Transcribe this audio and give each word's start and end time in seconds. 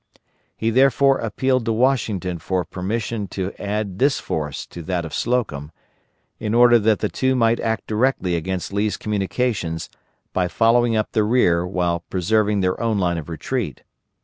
He 0.57 0.71
therefore 0.71 1.19
applied 1.19 1.63
to 1.65 1.71
Washington 1.73 2.39
for 2.39 2.65
permission 2.65 3.27
to 3.27 3.53
add 3.59 3.99
this 3.99 4.19
force 4.19 4.65
to 4.65 4.81
that 4.81 5.05
of 5.05 5.13
Slocum, 5.13 5.71
in 6.39 6.55
order 6.55 6.79
that 6.79 7.01
the 7.01 7.07
two 7.07 7.35
might 7.35 7.59
act 7.59 7.85
directly 7.85 8.35
against 8.35 8.73
Lee's 8.73 8.97
communications 8.97 9.91
by 10.33 10.47
following 10.47 10.95
up 10.95 11.13
his 11.13 11.21
rear 11.21 11.67
while 11.67 11.99
preserving 12.09 12.61
their 12.61 12.81
own 12.81 12.97
line 12.97 13.19
of 13.19 13.29
retreat. 13.29 13.83